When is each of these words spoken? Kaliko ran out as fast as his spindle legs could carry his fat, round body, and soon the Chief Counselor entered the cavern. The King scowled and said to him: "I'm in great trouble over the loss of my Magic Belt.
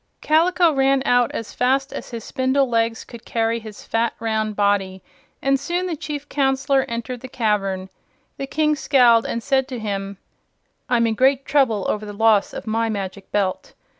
Kaliko 0.19 0.71
ran 0.73 1.03
out 1.05 1.31
as 1.31 1.53
fast 1.53 1.93
as 1.93 2.09
his 2.09 2.23
spindle 2.23 2.67
legs 2.67 3.03
could 3.03 3.23
carry 3.23 3.59
his 3.59 3.83
fat, 3.83 4.15
round 4.19 4.55
body, 4.55 5.03
and 5.43 5.59
soon 5.59 5.85
the 5.85 5.95
Chief 5.95 6.27
Counselor 6.27 6.85
entered 6.87 7.21
the 7.21 7.27
cavern. 7.27 7.87
The 8.37 8.47
King 8.47 8.75
scowled 8.75 9.27
and 9.27 9.43
said 9.43 9.67
to 9.67 9.77
him: 9.77 10.17
"I'm 10.89 11.05
in 11.05 11.13
great 11.13 11.45
trouble 11.45 11.85
over 11.87 12.03
the 12.07 12.13
loss 12.13 12.51
of 12.51 12.65
my 12.65 12.89
Magic 12.89 13.31
Belt. 13.31 13.75